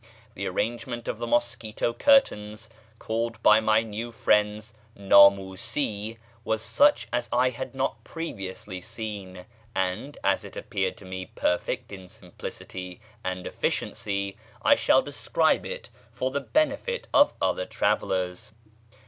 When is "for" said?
16.11-16.31